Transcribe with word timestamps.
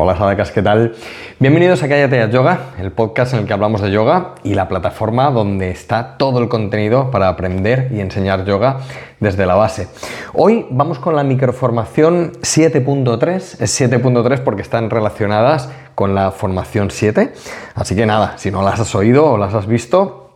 Hola 0.00 0.16
Sadakas, 0.16 0.52
¿qué 0.52 0.62
tal? 0.62 0.94
Bienvenidos 1.40 1.82
a 1.82 1.88
Cállate 1.88 2.22
a 2.22 2.30
Yoga, 2.30 2.66
el 2.78 2.92
podcast 2.92 3.34
en 3.34 3.40
el 3.40 3.46
que 3.46 3.52
hablamos 3.52 3.80
de 3.80 3.90
yoga 3.90 4.36
y 4.44 4.54
la 4.54 4.68
plataforma 4.68 5.28
donde 5.32 5.72
está 5.72 6.16
todo 6.18 6.38
el 6.38 6.48
contenido 6.48 7.10
para 7.10 7.26
aprender 7.26 7.90
y 7.92 7.98
enseñar 7.98 8.44
yoga 8.44 8.76
desde 9.18 9.44
la 9.44 9.56
base. 9.56 9.88
Hoy 10.34 10.66
vamos 10.70 11.00
con 11.00 11.16
la 11.16 11.24
microformación 11.24 12.34
7.3, 12.42 13.34
es 13.60 13.80
7.3 13.80 14.38
porque 14.44 14.62
están 14.62 14.88
relacionadas 14.88 15.68
con 15.96 16.14
la 16.14 16.30
formación 16.30 16.92
7, 16.92 17.32
así 17.74 17.96
que 17.96 18.06
nada, 18.06 18.38
si 18.38 18.52
no 18.52 18.62
las 18.62 18.78
has 18.78 18.94
oído 18.94 19.26
o 19.26 19.36
las 19.36 19.52
has 19.52 19.66
visto, 19.66 20.27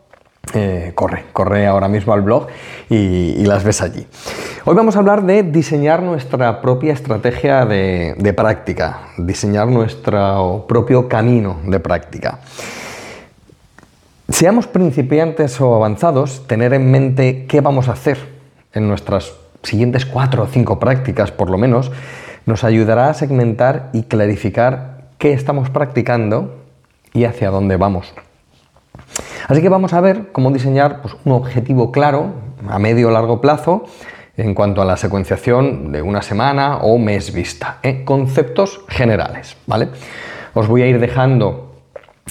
eh, 0.54 0.92
corre, 0.94 1.24
corre 1.32 1.66
ahora 1.66 1.88
mismo 1.88 2.12
al 2.12 2.22
blog 2.22 2.46
y, 2.88 3.44
las 3.44 3.64
ves 3.64 3.82
allí. 3.82 4.06
Hoy 4.64 4.74
vamos 4.74 4.96
a 4.96 5.00
hablar 5.00 5.24
de 5.24 5.42
diseñar 5.42 6.02
nuestra 6.02 6.60
propia 6.60 6.92
estrategia 6.92 7.66
de, 7.66 8.14
de 8.16 8.32
práctica, 8.32 9.08
diseñar 9.18 9.68
nuestro 9.68 10.64
propio 10.68 11.08
camino 11.08 11.58
de 11.66 11.80
práctica. 11.80 12.38
Seamos 14.29 14.66
principiantes 14.66 15.60
o 15.60 15.74
avanzados, 15.74 16.46
tener 16.46 16.72
en 16.72 16.90
mente 16.90 17.46
qué 17.46 17.60
vamos 17.60 17.88
a 17.88 17.93
hacer 17.93 18.18
en 18.72 18.88
nuestras 18.88 19.32
siguientes 19.62 20.07
cuatro 20.07 20.44
o 20.44 20.46
cinco 20.46 20.79
prácticas, 20.79 21.30
por 21.30 21.50
lo 21.50 21.58
menos, 21.58 21.90
nos 22.46 22.64
ayudará 22.64 23.10
a 23.10 23.14
segmentar 23.14 23.90
y 23.93 24.04
clarificar 24.04 25.02
qué 25.18 25.32
estamos 25.32 25.71
practicando 25.71 26.62
y 27.12 27.24
hacia 27.24 27.50
dónde 27.50 27.76
vamos. 27.76 28.12
Así 29.48 29.60
que 29.60 29.68
vamos 29.68 29.92
a 29.92 30.00
ver 30.00 30.32
cómo 30.32 30.50
diseñar 30.50 31.00
pues, 31.02 31.14
un 31.24 31.32
objetivo 31.32 31.92
claro 31.92 32.32
a 32.69 32.78
medio 32.78 33.08
o 33.08 33.10
largo 33.10 33.41
plazo 33.41 33.84
en 34.36 34.55
cuanto 34.55 34.82
a 34.82 34.84
la 34.84 34.96
secuenciación 34.96 35.92
de 35.92 36.02
una 36.02 36.22
semana 36.22 36.78
o 36.78 36.98
mes 36.98 37.32
vista. 37.32 37.78
¿eh? 37.82 38.05
Conceptos 38.05 38.80
generales, 38.88 39.56
¿vale? 39.66 39.88
Os 40.55 40.68
voy 40.68 40.82
a 40.82 40.86
ir 40.86 40.98
dejando 41.00 41.72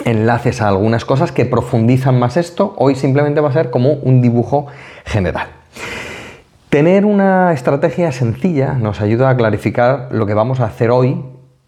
enlaces 0.05 0.61
a 0.61 0.69
algunas 0.69 1.05
cosas 1.05 1.31
que 1.31 1.45
profundizan 1.45 2.17
más 2.17 2.37
esto. 2.37 2.73
Hoy 2.77 2.95
simplemente 2.95 3.41
va 3.41 3.49
a 3.49 3.53
ser 3.53 3.69
como 3.69 3.93
un 3.93 4.21
dibujo 4.21 4.67
general. 5.05 5.47
Tener 6.69 7.05
una 7.05 7.51
estrategia 7.51 8.11
sencilla 8.11 8.73
nos 8.73 9.01
ayuda 9.01 9.29
a 9.29 9.35
clarificar 9.35 10.07
lo 10.11 10.25
que 10.25 10.33
vamos 10.33 10.61
a 10.61 10.65
hacer 10.65 10.89
hoy 10.89 11.21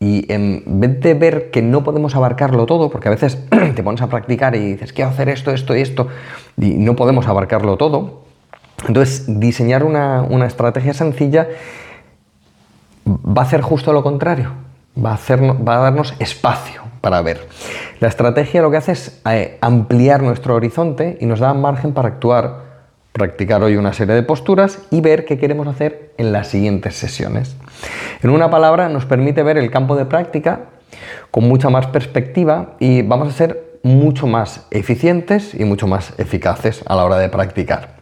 y 0.03 0.25
en 0.31 0.63
vez 0.65 0.99
de 0.99 1.13
ver 1.13 1.49
que 1.49 1.61
no 1.61 1.83
podemos 1.83 2.13
abarcarlo 2.13 2.65
todo, 2.65 2.89
porque 2.89 3.07
a 3.07 3.11
veces 3.11 3.37
te 3.75 3.83
pones 3.83 4.01
a 4.01 4.07
practicar 4.07 4.53
y 4.55 4.73
dices, 4.73 4.91
quiero 4.91 5.11
hacer 5.11 5.29
esto, 5.29 5.51
esto 5.51 5.75
y 5.75 5.81
esto, 5.81 6.09
y 6.57 6.71
no 6.73 6.95
podemos 6.97 7.25
abarcarlo 7.27 7.77
todo, 7.77 8.23
entonces 8.85 9.39
diseñar 9.39 9.83
una, 9.83 10.45
estrategia 10.45 10.93
sencilla 10.93 11.47
va 13.07 13.43
a 13.43 13.45
hacer 13.45 13.61
justo 13.61 13.93
lo 13.93 14.03
contrario, 14.03 14.51
va 14.97 15.13
a, 15.13 15.35
va 15.35 15.75
a 15.75 15.79
darnos 15.79 16.15
espacio 16.19 16.81
para 16.99 17.21
ver. 17.21 17.47
La 18.01 18.09
estrategia 18.09 18.61
lo 18.61 18.71
que 18.71 18.77
hace 18.77 18.91
es 18.91 19.21
eh, 19.29 19.57
ampliar 19.61 20.21
nuestro 20.21 20.55
horizonte 20.55 21.17
y 21.21 21.25
nos 21.25 21.39
da 21.39 21.53
margen 21.53 21.93
para 21.93 22.09
actuar 22.09 22.72
practicar 23.13 23.63
hoy 23.63 23.77
una 23.77 23.93
serie 23.93 24.15
de 24.15 24.23
posturas 24.23 24.79
y 24.89 24.99
ver 24.99 25.23
qué 25.23 25.37
queremos 25.37 25.67
hacer 25.67 26.11
en 26.17 26.33
las 26.33 26.47
siguientes 26.47 26.95
sesiones. 26.95 27.55
En 28.21 28.31
una 28.31 28.49
palabra, 28.49 28.89
nos 28.89 29.05
permite 29.05 29.43
ver 29.43 29.57
el 29.57 29.71
campo 29.71 29.95
de 29.95 30.05
práctica 30.05 30.61
con 31.31 31.47
mucha 31.47 31.69
más 31.69 31.87
perspectiva 31.87 32.75
y 32.79 33.03
vamos 33.03 33.29
a 33.29 33.31
ser 33.31 33.79
mucho 33.83 34.27
más 34.27 34.65
eficientes 34.71 35.53
y 35.53 35.63
mucho 35.63 35.87
más 35.87 36.13
eficaces 36.17 36.83
a 36.87 36.95
la 36.95 37.05
hora 37.05 37.17
de 37.17 37.29
practicar. 37.29 37.97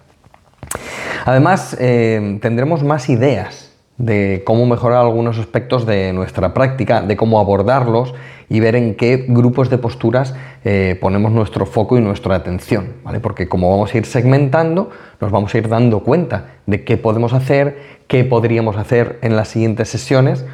Además, 1.26 1.76
eh, 1.80 2.39
tendremos 2.42 2.84
más 2.84 3.09
ideas 3.09 3.72
de 3.98 4.44
cómo 4.45 4.66
mejorar 4.66 5.00
algunos 5.00 5.38
aspectos 5.38 5.86
de 5.86 6.14
nuestra 6.14 6.54
práctica, 6.54 7.02
de 7.02 7.16
cómo 7.16 7.39
abordarlos 7.39 8.14
y 8.50 8.59
ver 8.59 8.76
en 8.76 8.95
qué 8.95 9.26
grupos 9.28 9.70
de 9.70 9.78
posturas 9.78 10.34
eh, 10.64 10.98
ponemos 11.02 11.31
nuestro 11.31 11.66
foco 11.66 11.98
y 11.98 12.02
nuestra 12.02 12.36
atención, 12.36 12.94
¿vale? 13.04 13.20
Porque 13.20 13.48
como 13.48 13.70
vamos 13.72 13.94
a 13.94 13.98
ir 13.98 14.06
segmentando, 14.06 14.92
nos 15.20 15.32
vamos 15.32 15.54
a 15.54 15.58
ir 15.58 15.67
dando 15.67 16.02
cuenta 16.02 16.58
de 16.67 16.83
qué 16.83 16.98
podemos 16.98 17.33
hacer, 17.33 17.99
qué 18.08 18.23
podríamos 18.23 18.77
hacer 18.77 19.17
en 19.23 19.36
las 19.36 19.48
siguientes 19.48 19.89
sesiones 19.89 20.45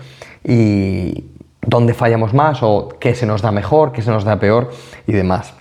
y 0.44 1.26
dónde 1.62 1.94
fallamos 1.94 2.34
más 2.34 2.60
o 2.62 2.90
qué 3.00 3.16
se 3.16 3.26
nos 3.26 3.42
da 3.42 3.52
mejor, 3.52 3.92
qué 3.92 4.02
se 4.02 4.12
nos 4.12 4.24
da 4.24 4.40
peor 4.40 4.72
y 5.08 5.12
demás. 5.12 5.54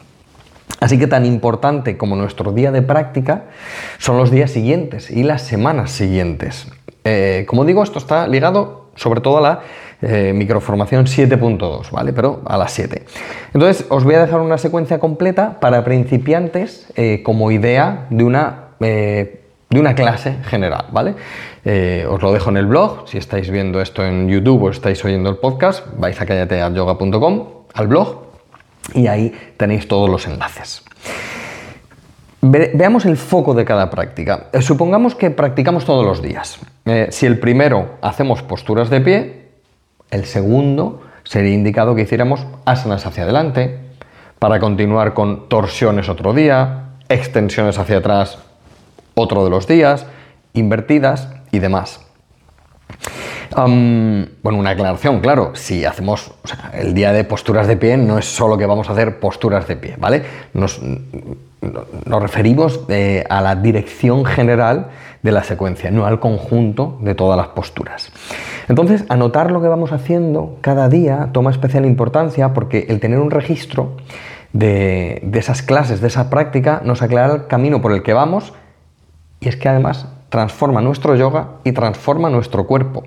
Así 0.78 0.98
que 0.98 1.06
tan 1.06 1.26
importante 1.26 1.96
como 1.96 2.16
nuestro 2.16 2.52
día 2.52 2.70
de 2.70 2.82
práctica 2.82 3.46
son 3.98 4.16
los 4.16 4.30
días 4.30 4.50
siguientes 4.50 5.10
y 5.10 5.22
las 5.22 5.42
semanas 5.42 5.90
siguientes. 5.90 6.68
Eh, 7.04 7.46
como 7.48 7.64
digo, 7.64 7.82
esto 7.82 7.98
está 7.98 8.28
ligado 8.28 8.85
sobre 8.96 9.20
todo 9.20 9.38
a 9.38 9.40
la 9.40 9.60
eh, 10.02 10.32
microformación 10.34 11.06
7.2, 11.06 11.90
¿vale? 11.90 12.12
Pero 12.12 12.42
a 12.44 12.58
las 12.58 12.72
7. 12.72 13.04
Entonces, 13.54 13.86
os 13.88 14.04
voy 14.04 14.14
a 14.14 14.20
dejar 14.20 14.40
una 14.40 14.58
secuencia 14.58 14.98
completa 14.98 15.60
para 15.60 15.84
principiantes 15.84 16.86
eh, 16.96 17.22
como 17.22 17.50
idea 17.50 18.06
de 18.10 18.24
una, 18.24 18.70
de 18.80 19.40
una 19.70 19.94
clase 19.94 20.36
general, 20.44 20.86
¿vale? 20.90 21.14
os 22.08 22.22
lo 22.22 22.32
dejo 22.32 22.50
en 22.50 22.58
el 22.58 22.66
blog, 22.66 23.08
si 23.08 23.18
estáis 23.18 23.50
viendo 23.50 23.80
esto 23.80 24.04
en 24.04 24.28
YouTube 24.28 24.62
o 24.62 24.70
estáis 24.70 25.04
oyendo 25.04 25.28
el 25.30 25.38
podcast, 25.38 25.84
vais 25.98 26.20
a 26.20 26.24
callateayoga.com, 26.24 27.48
al 27.74 27.88
blog, 27.88 28.26
y 28.94 29.06
ahí 29.06 29.34
tenéis 29.56 29.88
todos 29.88 30.08
los 30.08 30.26
enlaces. 30.26 30.84
Veamos 32.40 33.04
el 33.06 33.16
foco 33.16 33.54
de 33.54 33.64
cada 33.64 33.90
práctica. 33.90 34.48
Eh, 34.52 34.62
supongamos 34.62 35.14
que 35.14 35.30
practicamos 35.30 35.84
todos 35.84 36.04
los 36.04 36.22
días. 36.22 36.58
Eh, 36.86 37.08
si 37.10 37.26
el 37.26 37.38
primero 37.38 37.96
hacemos 38.00 38.42
posturas 38.42 38.90
de 38.90 39.00
pie, 39.00 39.48
el 40.10 40.24
segundo 40.24 41.02
sería 41.24 41.52
indicado 41.52 41.94
que 41.94 42.02
hiciéramos 42.02 42.46
asanas 42.64 43.04
hacia 43.06 43.24
adelante, 43.24 43.80
para 44.38 44.60
continuar 44.60 45.14
con 45.14 45.48
torsiones 45.48 46.08
otro 46.08 46.32
día, 46.32 46.90
extensiones 47.08 47.78
hacia 47.78 47.98
atrás 47.98 48.38
otro 49.14 49.44
de 49.44 49.50
los 49.50 49.66
días, 49.66 50.06
invertidas 50.52 51.28
y 51.52 51.58
demás 51.58 52.06
bueno, 53.54 54.58
una 54.58 54.70
aclaración, 54.70 55.20
claro, 55.20 55.52
si 55.54 55.84
hacemos 55.84 56.32
el 56.74 56.94
día 56.94 57.12
de 57.12 57.24
posturas 57.24 57.66
de 57.66 57.76
pie, 57.76 57.96
no 57.96 58.18
es 58.18 58.26
solo 58.26 58.58
que 58.58 58.66
vamos 58.66 58.88
a 58.88 58.92
hacer 58.92 59.18
posturas 59.18 59.66
de 59.66 59.76
pie, 59.76 59.96
¿vale? 59.98 60.22
Nos, 60.52 60.80
nos 62.04 62.22
referimos 62.22 62.80
eh, 62.88 63.24
a 63.28 63.40
la 63.40 63.56
dirección 63.56 64.24
general 64.24 64.88
de 65.22 65.32
la 65.32 65.42
secuencia, 65.42 65.90
no 65.90 66.06
al 66.06 66.20
conjunto 66.20 66.98
de 67.00 67.14
todas 67.14 67.36
las 67.36 67.48
posturas. 67.48 68.12
Entonces, 68.68 69.04
anotar 69.08 69.50
lo 69.50 69.60
que 69.60 69.68
vamos 69.68 69.92
haciendo 69.92 70.58
cada 70.60 70.88
día 70.88 71.30
toma 71.32 71.50
especial 71.50 71.84
importancia 71.84 72.52
porque 72.52 72.86
el 72.88 73.00
tener 73.00 73.18
un 73.18 73.30
registro 73.30 73.96
de, 74.52 75.20
de 75.24 75.38
esas 75.38 75.62
clases, 75.62 76.00
de 76.00 76.08
esa 76.08 76.30
práctica, 76.30 76.80
nos 76.84 77.02
aclara 77.02 77.34
el 77.34 77.46
camino 77.46 77.80
por 77.80 77.92
el 77.92 78.02
que 78.02 78.12
vamos 78.12 78.54
y 79.40 79.48
es 79.48 79.56
que 79.56 79.68
además 79.68 80.08
transforma 80.28 80.80
nuestro 80.80 81.14
yoga 81.16 81.48
y 81.64 81.72
transforma 81.72 82.30
nuestro 82.30 82.66
cuerpo. 82.66 83.04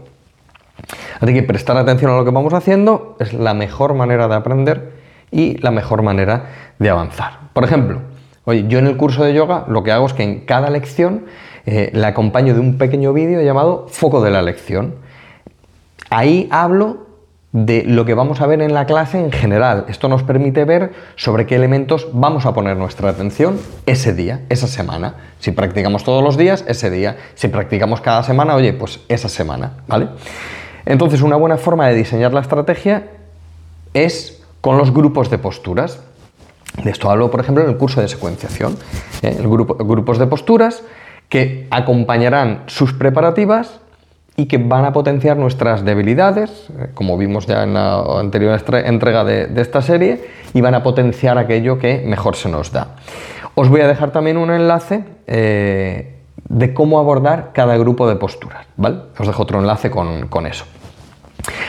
Así 1.20 1.34
que 1.34 1.44
prestar 1.44 1.78
atención 1.78 2.12
a 2.12 2.18
lo 2.18 2.26
que 2.26 2.32
vamos 2.32 2.54
haciendo 2.54 3.18
es 3.20 3.34
la 3.34 3.54
mejor 3.54 3.94
manera 3.94 4.28
de 4.28 4.36
aprender 4.36 4.94
y 5.32 5.58
la 5.58 5.72
mejor 5.72 6.02
manera 6.02 6.46
de 6.80 6.90
avanzar. 6.90 7.50
Por 7.54 7.64
ejemplo, 7.64 8.02
oye, 8.50 8.66
yo 8.68 8.80
en 8.80 8.88
el 8.88 8.98
curso 8.98 9.24
de 9.24 9.34
yoga 9.34 9.66
lo 9.68 9.84
que 9.84 9.92
hago 9.92 10.08
es 10.08 10.14
que 10.14 10.24
en 10.24 10.42
cada 10.42 10.70
lección 10.70 11.26
eh, 11.66 11.92
la 11.94 12.10
acompaño 12.10 12.54
de 12.54 12.60
un 12.60 12.78
pequeño 12.78 13.14
vídeo 13.14 13.42
llamado 13.42 13.86
Foco 13.90 14.22
de 14.22 14.32
la 14.32 14.42
lección. 14.42 14.96
Ahí 16.10 16.48
hablo 16.52 17.10
de 17.52 17.84
lo 17.84 18.06
que 18.06 18.14
vamos 18.16 18.42
a 18.42 18.48
ver 18.48 18.62
en 18.62 18.74
la 18.74 18.86
clase 18.86 19.20
en 19.20 19.32
general. 19.32 19.86
Esto 19.88 20.08
nos 20.08 20.24
permite 20.24 20.66
ver 20.66 20.94
sobre 21.16 21.46
qué 21.46 21.56
elementos 21.56 22.08
vamos 22.12 22.46
a 22.46 22.54
poner 22.54 22.76
nuestra 22.78 23.10
atención 23.10 23.60
ese 23.86 24.14
día, 24.14 24.42
esa 24.50 24.68
semana. 24.68 25.16
Si 25.40 25.52
practicamos 25.52 26.04
todos 26.04 26.24
los 26.24 26.38
días, 26.38 26.66
ese 26.68 26.90
día. 26.90 27.18
Si 27.36 27.48
practicamos 27.48 28.02
cada 28.02 28.24
semana, 28.24 28.56
oye, 28.56 28.74
pues 28.74 29.00
esa 29.08 29.30
semana, 29.30 29.74
¿vale? 29.88 30.10
Entonces, 30.86 31.22
una 31.22 31.36
buena 31.36 31.58
forma 31.58 31.88
de 31.88 31.96
diseñar 31.96 32.34
la 32.34 32.42
estrategia 32.42 33.08
es 33.94 34.42
con 34.62 34.78
los 34.78 34.92
grupos 34.92 35.30
de 35.30 35.38
posturas. 35.38 36.00
De 36.84 36.92
esto 36.92 37.10
hablo, 37.10 37.30
por 37.30 37.40
ejemplo, 37.40 37.64
en 37.64 37.70
el 37.70 37.78
curso 37.78 38.02
de 38.02 38.08
secuenciación. 38.08 38.78
¿eh? 39.22 39.36
El 39.40 39.48
grupo, 39.48 39.76
grupos 39.76 40.18
de 40.18 40.28
posturas 40.28 40.84
que 41.30 41.68
acompañarán 41.70 42.64
sus 42.68 42.94
preparativas 42.94 43.80
y 44.40 44.46
que 44.46 44.58
van 44.58 44.86
a 44.86 44.94
potenciar 44.94 45.38
nuestras 45.38 45.84
debilidades, 45.84 46.50
eh, 46.70 46.90
como 46.94 47.18
vimos 47.18 47.46
ya 47.46 47.64
en 47.64 47.74
la 47.74 48.00
anterior 48.20 48.60
entrega 48.86 49.24
de, 49.24 49.50
esta 49.62 49.82
serie, 49.82 50.24
y 50.54 50.62
van 50.62 50.76
a 50.76 50.82
potenciar 50.82 51.38
aquello 51.38 51.78
que 51.78 52.04
mejor 52.06 52.36
se 52.36 52.50
nos 52.50 52.72
da. 52.72 52.96
Os 53.56 53.68
voy 53.70 53.82
a 53.82 53.88
dejar 53.88 54.12
también 54.12 54.38
un 54.38 54.50
enlace 54.50 55.04
eh, 55.28 56.16
de 56.48 56.74
cómo 56.74 57.00
abordar 57.00 57.52
cada 57.54 57.78
grupo 57.78 58.08
de 58.08 58.16
posturas, 58.16 58.66
¿vale? 58.78 59.00
Os 59.18 59.28
dejo 59.28 59.44
otro 59.44 59.60
enlace 59.60 59.92
con, 59.92 60.46
eso. 60.48 60.66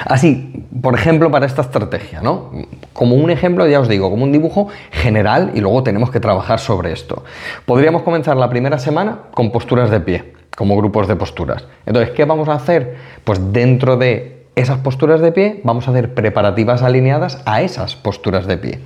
Así, 0.05 0.67
por 0.83 0.95
ejemplo, 0.95 1.31
para 1.31 1.47
esta 1.47 1.63
estrategia, 1.63 2.21
¿no? 2.21 2.51
Como 2.93 3.17
un 3.17 3.31
ejemplo, 3.31 3.67
ya 3.67 3.81
os 3.81 3.89
digo, 3.89 4.11
como 4.11 4.25
un 4.25 4.33
dibujo 4.33 4.69
general 4.91 5.53
y 5.55 5.61
luego 5.61 5.83
tenemos 5.83 6.11
que 6.11 6.21
trabajar 6.21 6.59
sobre 6.59 6.93
esto. 6.93 7.25
Podríamos 7.67 8.03
comenzar 8.03 8.37
la 8.37 8.49
primera 8.51 8.79
semana 8.79 9.19
con 9.35 9.53
posturas 9.53 9.91
de 9.91 10.01
pie, 10.01 10.35
como 10.57 10.77
grupos 10.77 11.07
de 11.07 11.17
posturas. 11.17 11.65
Entonces, 11.87 12.15
¿qué 12.15 12.25
vamos 12.25 12.49
a 12.49 12.55
hacer? 12.55 12.97
Pues 13.25 13.53
dentro 13.53 13.97
de 13.97 14.47
esas 14.57 14.79
posturas 14.79 15.21
de 15.21 15.33
pie, 15.33 15.61
vamos 15.65 15.87
a 15.87 15.93
hacer 15.93 16.13
preparativas 16.13 16.83
alineadas 16.83 17.41
a 17.47 17.63
esas 17.63 17.95
posturas 17.95 18.47
de 18.47 18.59
pie. 18.59 18.81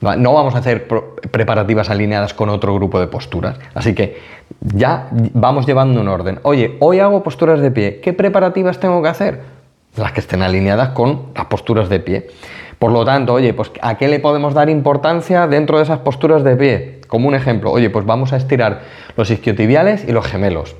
No 0.00 0.34
vamos 0.34 0.54
a 0.54 0.58
hacer 0.58 0.86
preparativas 0.86 1.90
alineadas 1.90 2.34
con 2.34 2.48
otro 2.48 2.74
grupo 2.74 3.00
de 3.00 3.06
posturas. 3.06 3.56
Así 3.74 3.94
que 3.94 4.18
ya 4.60 5.08
vamos 5.10 5.66
llevando 5.66 6.00
un 6.00 6.08
orden. 6.08 6.38
Oye, 6.42 6.76
hoy 6.80 7.00
hago 7.00 7.22
posturas 7.22 7.60
de 7.60 7.70
pie. 7.70 8.00
¿Qué 8.00 8.12
preparativas 8.12 8.78
tengo 8.78 9.02
que 9.02 9.08
hacer? 9.08 9.55
Las 9.96 10.12
que 10.12 10.20
estén 10.20 10.42
alineadas 10.42 10.90
con 10.90 11.26
las 11.34 11.46
posturas 11.46 11.88
de 11.88 12.00
pie. 12.00 12.28
Por 12.78 12.92
lo 12.92 13.04
tanto, 13.04 13.32
oye, 13.32 13.54
pues 13.54 13.70
¿a 13.80 13.96
qué 13.96 14.08
le 14.08 14.18
podemos 14.18 14.52
dar 14.52 14.68
importancia 14.68 15.46
dentro 15.46 15.78
de 15.78 15.84
esas 15.84 16.00
posturas 16.00 16.44
de 16.44 16.56
pie? 16.56 17.00
Como 17.08 17.28
un 17.28 17.34
ejemplo, 17.34 17.70
oye, 17.70 17.88
pues 17.88 18.04
vamos 18.04 18.32
a 18.32 18.36
estirar 18.36 18.82
los 19.16 19.30
isquiotibiales 19.30 20.04
y 20.06 20.12
los 20.12 20.26
gemelos. 20.26 20.76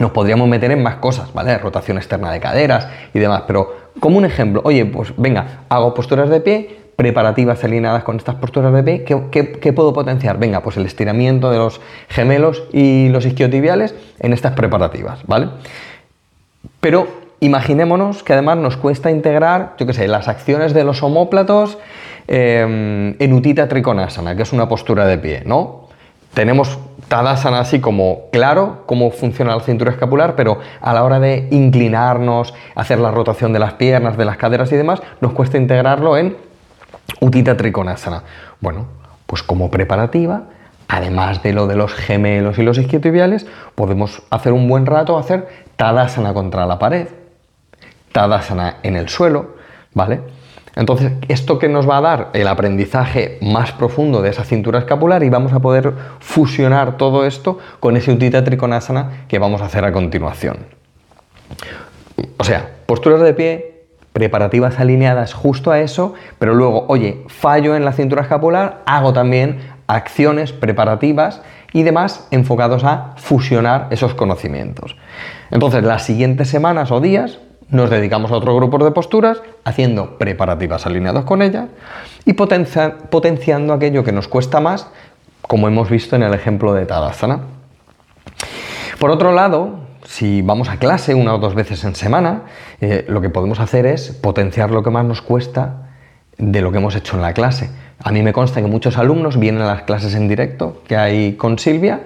Nos 0.00 0.10
podríamos 0.10 0.48
meter 0.48 0.70
en 0.70 0.82
más 0.82 0.96
cosas, 0.96 1.32
¿vale? 1.32 1.56
Rotación 1.58 1.98
externa 1.98 2.32
de 2.32 2.40
caderas 2.40 2.88
y 3.14 3.18
demás, 3.18 3.44
pero 3.46 3.76
como 4.00 4.18
un 4.18 4.24
ejemplo, 4.24 4.62
oye, 4.64 4.84
pues 4.86 5.12
venga, 5.16 5.64
hago 5.68 5.94
posturas 5.94 6.30
de 6.30 6.40
pie, 6.40 6.76
preparativas 6.96 7.62
alineadas 7.64 8.02
con 8.02 8.16
estas 8.16 8.36
posturas 8.36 8.72
de 8.72 8.82
pie, 8.82 9.04
¿qué, 9.04 9.72
puedo 9.72 9.92
potenciar? 9.92 10.38
Venga, 10.38 10.62
pues 10.62 10.76
el 10.76 10.86
estiramiento 10.86 11.50
de 11.50 11.58
los 11.58 11.80
gemelos 12.08 12.64
y 12.72 13.08
los 13.10 13.26
isquiotibiales 13.26 13.94
en 14.18 14.32
estas 14.32 14.52
preparativas, 14.52 15.20
¿vale? 15.26 15.48
Pero 16.80 17.21
imaginémonos 17.42 18.22
que 18.22 18.32
además 18.32 18.56
nos 18.58 18.76
cuesta 18.76 19.10
integrar, 19.10 19.74
yo 19.76 19.84
qué 19.84 19.92
sé, 19.92 20.06
las 20.06 20.28
acciones 20.28 20.72
de 20.74 20.84
los 20.84 21.02
homóplatos 21.02 21.76
eh, 22.28 23.16
en 23.18 23.32
Utita 23.32 23.68
Trikonasana, 23.68 24.36
que 24.36 24.42
es 24.42 24.52
una 24.52 24.68
postura 24.68 25.06
de 25.06 25.18
pie, 25.18 25.42
¿no? 25.44 25.88
Tenemos 26.34 26.78
Tadasana 27.08 27.60
así 27.60 27.80
como 27.80 28.30
claro 28.30 28.84
cómo 28.86 29.10
funciona 29.10 29.54
la 29.54 29.60
cintura 29.60 29.90
escapular, 29.90 30.34
pero 30.34 30.60
a 30.80 30.94
la 30.94 31.04
hora 31.04 31.20
de 31.20 31.48
inclinarnos, 31.50 32.54
hacer 32.74 33.00
la 33.00 33.10
rotación 33.10 33.52
de 33.52 33.58
las 33.58 33.74
piernas, 33.74 34.16
de 34.16 34.24
las 34.24 34.36
caderas 34.36 34.72
y 34.72 34.76
demás, 34.76 35.02
nos 35.20 35.32
cuesta 35.32 35.58
integrarlo 35.58 36.16
en 36.16 36.36
Utita 37.20 37.56
Trikonasana. 37.56 38.22
Bueno, 38.60 38.86
pues 39.26 39.42
como 39.42 39.68
preparativa, 39.68 40.44
además 40.88 41.42
de 41.42 41.52
lo 41.52 41.66
de 41.66 41.74
los 41.74 41.92
gemelos 41.92 42.58
y 42.58 42.62
los 42.62 42.78
isquiotibiales, 42.78 43.46
podemos 43.74 44.22
hacer 44.30 44.52
un 44.52 44.68
buen 44.68 44.86
rato 44.86 45.18
hacer 45.18 45.48
Tadasana 45.76 46.32
contra 46.32 46.64
la 46.66 46.78
pared, 46.78 47.08
Tadasana 48.12 48.76
en 48.82 48.96
el 48.96 49.08
suelo, 49.08 49.56
¿vale? 49.94 50.20
Entonces, 50.74 51.12
esto 51.28 51.58
que 51.58 51.68
nos 51.68 51.88
va 51.88 51.98
a 51.98 52.00
dar 52.00 52.30
el 52.32 52.48
aprendizaje 52.48 53.38
más 53.42 53.72
profundo 53.72 54.22
de 54.22 54.30
esa 54.30 54.44
cintura 54.44 54.78
escapular 54.78 55.22
y 55.22 55.28
vamos 55.28 55.52
a 55.52 55.60
poder 55.60 55.92
fusionar 56.20 56.96
todo 56.96 57.26
esto 57.26 57.58
con 57.78 57.96
ese 57.96 58.12
Utita 58.12 58.42
Trikonasana 58.42 59.24
que 59.28 59.38
vamos 59.38 59.60
a 59.60 59.66
hacer 59.66 59.84
a 59.84 59.92
continuación. 59.92 60.58
O 62.38 62.44
sea, 62.44 62.70
posturas 62.86 63.20
de 63.20 63.34
pie, 63.34 63.84
preparativas 64.14 64.78
alineadas 64.80 65.34
justo 65.34 65.70
a 65.70 65.80
eso, 65.80 66.14
pero 66.38 66.54
luego, 66.54 66.86
oye, 66.88 67.22
fallo 67.28 67.76
en 67.76 67.84
la 67.84 67.92
cintura 67.92 68.22
escapular, 68.22 68.82
hago 68.86 69.12
también 69.12 69.60
acciones 69.86 70.52
preparativas 70.52 71.42
y 71.74 71.82
demás 71.82 72.26
enfocados 72.30 72.84
a 72.84 73.12
fusionar 73.16 73.88
esos 73.90 74.14
conocimientos. 74.14 74.96
Entonces, 75.50 75.84
las 75.84 76.04
siguientes 76.04 76.48
semanas 76.48 76.90
o 76.90 77.00
días 77.00 77.38
nos 77.72 77.88
dedicamos 77.88 78.30
a 78.30 78.36
otro 78.36 78.54
grupo 78.54 78.78
de 78.84 78.90
posturas, 78.90 79.42
haciendo 79.64 80.18
preparativas 80.18 80.84
alineadas 80.86 81.24
con 81.24 81.40
ellas 81.40 81.68
y 82.26 82.34
potenciando 82.34 83.72
aquello 83.72 84.04
que 84.04 84.12
nos 84.12 84.28
cuesta 84.28 84.60
más, 84.60 84.86
como 85.40 85.68
hemos 85.68 85.88
visto 85.88 86.14
en 86.14 86.22
el 86.22 86.34
ejemplo 86.34 86.74
de 86.74 86.84
Tadasana. 86.84 87.40
Por 88.98 89.10
otro 89.10 89.32
lado, 89.32 89.80
si 90.04 90.42
vamos 90.42 90.68
a 90.68 90.76
clase 90.76 91.14
una 91.14 91.34
o 91.34 91.38
dos 91.38 91.54
veces 91.54 91.82
en 91.84 91.94
semana, 91.94 92.42
eh, 92.82 93.06
lo 93.08 93.22
que 93.22 93.30
podemos 93.30 93.58
hacer 93.58 93.86
es 93.86 94.10
potenciar 94.10 94.70
lo 94.70 94.82
que 94.82 94.90
más 94.90 95.06
nos 95.06 95.22
cuesta 95.22 95.88
de 96.36 96.60
lo 96.60 96.72
que 96.72 96.78
hemos 96.78 96.94
hecho 96.94 97.16
en 97.16 97.22
la 97.22 97.32
clase. 97.32 97.70
A 97.98 98.12
mí 98.12 98.22
me 98.22 98.34
consta 98.34 98.60
que 98.60 98.68
muchos 98.68 98.98
alumnos 98.98 99.38
vienen 99.38 99.62
a 99.62 99.66
las 99.66 99.82
clases 99.84 100.14
en 100.14 100.28
directo 100.28 100.82
que 100.86 100.96
hay 100.98 101.36
con 101.36 101.58
Silvia 101.58 102.02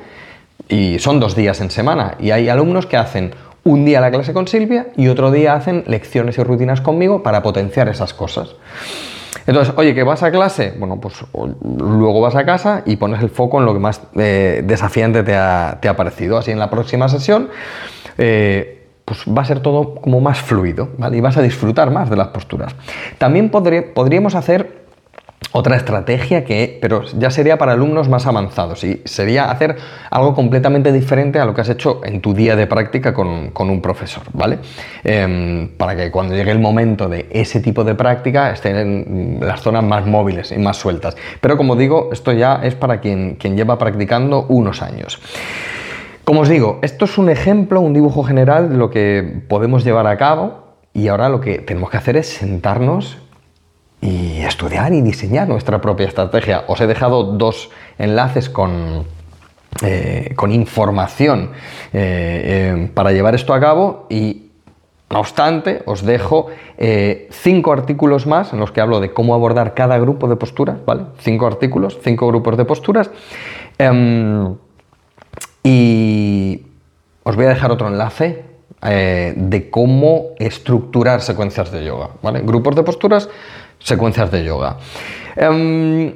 y 0.68 1.00
son 1.00 1.18
dos 1.18 1.34
días 1.34 1.60
en 1.60 1.70
semana 1.70 2.14
y 2.20 2.30
hay 2.30 2.48
alumnos 2.48 2.86
que 2.86 2.96
hacen 2.96 3.34
un 3.66 3.84
día 3.84 4.00
la 4.00 4.12
clase 4.12 4.32
con 4.32 4.46
Silvia 4.46 4.86
y 4.96 5.08
otro 5.08 5.32
día 5.32 5.54
hacen 5.54 5.82
lecciones 5.88 6.38
y 6.38 6.42
rutinas 6.44 6.80
conmigo 6.80 7.24
para 7.24 7.42
potenciar 7.42 7.88
esas 7.88 8.14
cosas. 8.14 8.54
Entonces, 9.44 9.74
oye, 9.76 9.92
que 9.92 10.04
vas 10.04 10.22
a 10.22 10.30
clase, 10.30 10.74
bueno, 10.78 11.00
pues 11.00 11.14
luego 11.34 12.20
vas 12.20 12.36
a 12.36 12.44
casa 12.44 12.82
y 12.86 12.96
pones 12.96 13.20
el 13.22 13.28
foco 13.28 13.58
en 13.58 13.66
lo 13.66 13.74
que 13.74 13.80
más 13.80 14.00
eh, 14.16 14.62
desafiante 14.64 15.24
te 15.24 15.36
ha, 15.36 15.94
parecido. 15.96 16.38
Así 16.38 16.52
en 16.52 16.60
la 16.60 16.70
próxima 16.70 17.08
sesión, 17.08 17.48
eh, 18.18 18.86
pues 19.04 19.24
va 19.26 19.42
a 19.42 19.44
ser 19.44 19.60
todo 19.60 19.96
como 19.96 20.20
más 20.20 20.40
fluido, 20.40 20.90
¿vale? 20.96 21.16
Y 21.16 21.20
vas 21.20 21.36
a 21.36 21.42
disfrutar 21.42 21.90
más 21.90 22.08
de 22.08 22.16
las 22.16 22.28
posturas. 22.28 22.74
También 23.18 23.50
podríamos 23.50 24.36
hacer 24.36 24.85
otra 25.56 25.76
estrategia 25.76 26.44
que, 26.44 26.78
pero 26.82 27.02
ya 27.18 27.30
sería 27.30 27.56
para 27.56 27.72
alumnos 27.72 28.10
más 28.10 28.26
avanzados 28.26 28.84
y 28.84 29.00
sería 29.06 29.50
hacer 29.50 29.76
algo 30.10 30.34
completamente 30.34 30.92
diferente 30.92 31.40
a 31.40 31.46
lo 31.46 31.54
que 31.54 31.62
has 31.62 31.70
hecho 31.70 32.02
en 32.04 32.20
tu 32.20 32.34
día 32.34 32.56
de 32.56 32.66
práctica 32.66 33.14
con, 33.14 33.50
un 33.56 33.80
profesor, 33.80 34.22
¿vale? 34.34 34.58
Em, 35.02 35.68
para 35.78 35.96
que 35.96 36.10
cuando 36.10 36.34
llegue 36.36 36.50
el 36.50 36.58
momento 36.58 37.08
de 37.08 37.26
ese 37.30 37.60
tipo 37.60 37.84
de 37.84 37.94
práctica 37.94 38.50
estén 38.50 38.76
en 38.76 39.38
las 39.40 39.62
zonas 39.62 39.82
más 39.82 40.06
móviles 40.06 40.52
y 40.52 40.58
más 40.58 40.76
sueltas. 40.76 41.16
Pero 41.40 41.56
como 41.56 41.74
digo, 41.74 42.10
esto 42.12 42.32
ya 42.32 42.60
es 42.62 42.74
para 42.74 43.00
quien, 43.00 43.36
quien 43.36 43.56
lleva 43.56 43.78
practicando 43.78 44.44
unos 44.48 44.82
años. 44.82 45.18
Como 46.24 46.40
os 46.40 46.50
digo, 46.50 46.80
esto 46.82 47.06
es 47.06 47.16
un 47.16 47.30
ejemplo, 47.30 47.80
un 47.80 47.94
dibujo 47.94 48.24
general 48.24 48.68
de 48.68 48.76
lo 48.76 48.90
que 48.90 49.42
podemos 49.48 49.84
llevar 49.84 50.06
a 50.06 50.18
cabo 50.18 50.76
y 50.92 51.08
ahora 51.08 51.30
lo 51.30 51.40
que 51.40 51.60
tenemos 51.60 51.88
que 51.88 51.96
hacer 51.96 52.18
es 52.18 52.26
sentarnos 52.26 53.18
y 54.00 54.42
estudiar 54.42 54.92
y 54.92 55.00
diseñar 55.00 55.48
nuestra 55.48 55.80
propia 55.80 56.06
estrategia. 56.06 56.64
Os 56.68 56.80
he 56.80 56.86
dejado 56.86 57.24
dos 57.24 57.70
enlaces 57.98 58.48
con, 58.50 59.04
eh, 59.82 60.32
con 60.36 60.52
información 60.52 61.50
eh, 61.92 62.72
eh, 62.82 62.90
para 62.94 63.12
llevar 63.12 63.34
esto 63.34 63.54
a 63.54 63.60
cabo 63.60 64.06
y 64.08 64.42
no 65.08 65.20
obstante, 65.20 65.82
os 65.86 66.02
dejo 66.04 66.48
cinco 67.30 67.72
artículos 67.72 68.26
más 68.26 68.52
en 68.52 68.58
los 68.58 68.72
que 68.72 68.80
hablo 68.80 68.98
de 68.98 69.12
cómo 69.12 69.34
abordar 69.34 69.72
cada 69.72 69.98
grupo 69.98 70.26
de 70.26 70.34
posturas, 70.34 70.78
¿vale? 70.84 71.02
Cinco 71.20 71.46
artículos, 71.46 72.00
cinco 72.02 72.26
grupos 72.26 72.56
de 72.56 72.64
posturas. 72.64 73.08
Em, 73.78 74.56
y 75.62 76.66
os 77.22 77.36
voy 77.36 77.44
a 77.44 77.50
dejar 77.50 77.70
otro 77.70 77.86
enlace 77.86 78.46
de 78.82 79.70
cómo 79.70 80.34
estructurar 80.40 81.20
secuencias 81.20 81.70
de 81.70 81.84
yoga, 81.84 82.10
¿vale? 82.20 82.40
Grupos 82.40 82.74
de 82.74 82.82
posturas 82.82 83.28
secuencias 83.86 84.30
de 84.32 84.44
yoga. 84.44 84.78
Em, 85.36 86.12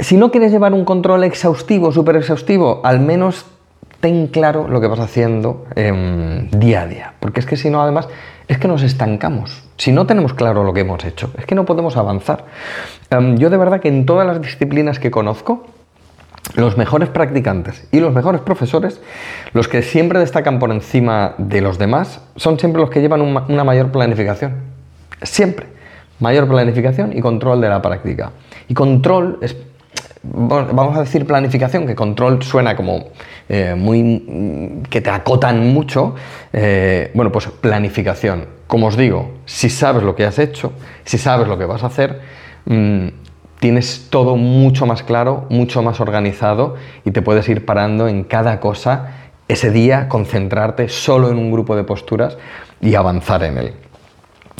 si 0.00 0.16
no 0.16 0.30
quieres 0.30 0.50
llevar 0.50 0.72
un 0.74 0.84
control 0.84 1.24
exhaustivo, 1.24 1.92
súper 1.92 2.16
exhaustivo, 2.16 2.80
al 2.82 2.98
menos 2.98 3.46
ten 4.00 4.26
claro 4.26 4.68
lo 4.68 4.80
que 4.80 4.88
vas 4.88 4.98
haciendo 4.98 5.66
em, 5.76 6.50
día 6.50 6.82
a 6.82 6.86
día. 6.86 7.14
Porque 7.20 7.40
es 7.40 7.46
que 7.46 7.56
si 7.56 7.70
no, 7.70 7.80
además, 7.82 8.08
es 8.48 8.58
que 8.58 8.66
nos 8.66 8.82
estancamos. 8.82 9.62
Si 9.76 9.92
no 9.92 10.06
tenemos 10.06 10.34
claro 10.34 10.64
lo 10.64 10.72
que 10.72 10.80
hemos 10.80 11.04
hecho, 11.04 11.30
es 11.38 11.46
que 11.46 11.54
no 11.54 11.64
podemos 11.64 11.96
avanzar. 11.96 12.46
Em, 13.10 13.36
yo 13.38 13.48
de 13.48 13.56
verdad 13.56 13.80
que 13.80 13.88
en 13.88 14.04
todas 14.04 14.26
las 14.26 14.40
disciplinas 14.40 14.98
que 14.98 15.12
conozco, 15.12 15.66
los 16.54 16.76
mejores 16.76 17.10
practicantes 17.10 17.86
y 17.92 18.00
los 18.00 18.12
mejores 18.12 18.40
profesores, 18.40 19.00
los 19.52 19.68
que 19.68 19.82
siempre 19.82 20.18
destacan 20.18 20.58
por 20.58 20.72
encima 20.72 21.34
de 21.38 21.60
los 21.60 21.78
demás, 21.78 22.22
son 22.34 22.58
siempre 22.58 22.80
los 22.80 22.90
que 22.90 23.00
llevan 23.00 23.20
una 23.20 23.64
mayor 23.64 23.92
planificación. 23.92 24.54
Siempre 25.22 25.77
mayor 26.20 26.48
planificación 26.48 27.16
y 27.16 27.20
control 27.20 27.60
de 27.60 27.68
la 27.68 27.82
práctica. 27.82 28.32
Y 28.68 28.74
control 28.74 29.38
es, 29.40 29.56
vamos 30.22 30.96
a 30.96 31.00
decir 31.00 31.26
planificación, 31.26 31.86
que 31.86 31.94
control 31.94 32.42
suena 32.42 32.76
como 32.76 33.06
eh, 33.48 33.74
muy, 33.76 34.02
mm, 34.02 34.82
que 34.84 35.00
te 35.00 35.10
acotan 35.10 35.72
mucho. 35.72 36.14
Eh, 36.52 37.10
bueno, 37.14 37.32
pues 37.32 37.48
planificación. 37.60 38.46
Como 38.66 38.88
os 38.88 38.96
digo, 38.96 39.32
si 39.46 39.70
sabes 39.70 40.02
lo 40.02 40.14
que 40.14 40.26
has 40.26 40.38
hecho, 40.38 40.72
si 41.04 41.18
sabes 41.18 41.48
lo 41.48 41.56
que 41.56 41.64
vas 41.64 41.82
a 41.82 41.86
hacer, 41.86 42.20
mm, 42.66 43.08
tienes 43.60 44.08
todo 44.10 44.36
mucho 44.36 44.86
más 44.86 45.02
claro, 45.02 45.46
mucho 45.48 45.82
más 45.82 46.00
organizado 46.00 46.76
y 47.04 47.10
te 47.10 47.22
puedes 47.22 47.48
ir 47.48 47.64
parando 47.64 48.08
en 48.08 48.24
cada 48.24 48.60
cosa 48.60 49.14
ese 49.48 49.70
día, 49.70 50.08
concentrarte 50.08 50.88
solo 50.88 51.30
en 51.30 51.38
un 51.38 51.50
grupo 51.50 51.74
de 51.74 51.84
posturas 51.84 52.36
y 52.80 52.94
avanzar 52.94 53.42
en 53.44 53.58
él. 53.58 53.72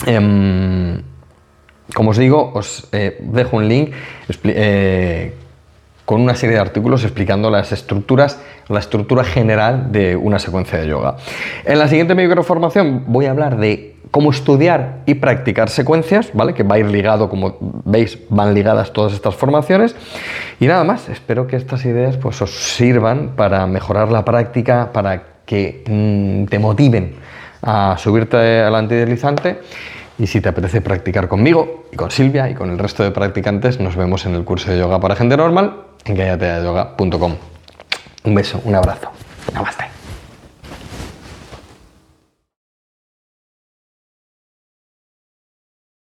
Em, 0.06 1.02
como 1.94 2.10
os 2.10 2.18
digo, 2.18 2.52
os 2.54 2.88
eh, 2.92 3.16
dejo 3.20 3.56
un 3.56 3.68
link 3.68 3.92
eh, 4.44 5.34
con 6.04 6.20
una 6.20 6.34
serie 6.34 6.56
de 6.56 6.60
artículos 6.60 7.04
explicando 7.04 7.50
las 7.50 7.72
estructuras, 7.72 8.40
la 8.68 8.78
estructura 8.78 9.24
general 9.24 9.92
de 9.92 10.16
una 10.16 10.38
secuencia 10.38 10.78
de 10.78 10.88
yoga. 10.88 11.16
En 11.64 11.78
la 11.78 11.88
siguiente 11.88 12.14
microformación 12.14 13.04
voy 13.06 13.26
a 13.26 13.30
hablar 13.30 13.58
de 13.58 13.96
cómo 14.10 14.30
estudiar 14.30 15.00
y 15.06 15.14
practicar 15.14 15.68
secuencias, 15.68 16.30
¿vale? 16.32 16.54
Que 16.54 16.62
va 16.62 16.76
a 16.76 16.78
ir 16.78 16.86
ligado, 16.86 17.28
como 17.28 17.58
veis, 17.84 18.18
van 18.30 18.54
ligadas 18.54 18.92
todas 18.92 19.12
estas 19.12 19.34
formaciones. 19.34 19.94
Y 20.60 20.66
nada 20.66 20.84
más, 20.84 21.08
espero 21.08 21.46
que 21.46 21.56
estas 21.56 21.84
ideas 21.84 22.16
pues, 22.16 22.40
os 22.40 22.50
sirvan 22.50 23.32
para 23.36 23.66
mejorar 23.66 24.10
la 24.10 24.24
práctica, 24.24 24.90
para 24.92 25.22
que 25.44 25.84
mm, 25.86 26.48
te 26.48 26.58
motiven 26.58 27.16
a 27.62 27.96
subirte 27.98 28.60
al 28.60 28.74
antideslizante 28.74 29.58
Y 30.18 30.26
si 30.26 30.40
te 30.40 30.48
apetece 30.48 30.80
practicar 30.80 31.28
conmigo 31.28 31.84
y 31.92 31.96
con 31.96 32.10
Silvia 32.10 32.50
y 32.50 32.54
con 32.54 32.70
el 32.70 32.78
resto 32.78 33.04
de 33.04 33.12
practicantes, 33.12 33.78
nos 33.78 33.96
vemos 33.96 34.26
en 34.26 34.34
el 34.34 34.44
curso 34.44 34.70
de 34.70 34.78
yoga 34.78 35.00
para 35.00 35.14
gente 35.14 35.36
normal 35.36 35.76
en 36.04 36.14
gayateayoga.com. 36.16 37.36
Un 38.24 38.34
beso, 38.34 38.60
un 38.64 38.74
abrazo. 38.74 39.10
Namaste. 39.54 39.87